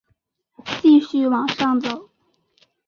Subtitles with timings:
[0.81, 2.09] 继续往上走